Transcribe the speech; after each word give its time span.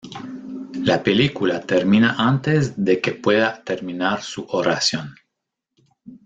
La 0.83 1.03
película 1.03 1.61
termina 1.61 2.15
antes 2.17 2.73
de 2.83 2.99
que 2.99 3.11
pueda 3.11 3.63
terminar 3.63 4.23
su 4.23 4.43
oración. 4.49 5.13